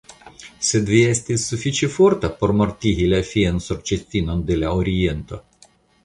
Sed 0.67 0.87
vi 0.91 0.99
estis 1.07 1.43
sufiĉe 1.49 1.89
forta 1.97 2.31
por 2.39 2.53
mortigi 2.61 3.09
la 3.11 3.19
fian 3.33 3.59
Sorĉistinon 3.65 4.41
de 4.47 4.57
la 4.63 4.73
Oriento? 4.79 5.39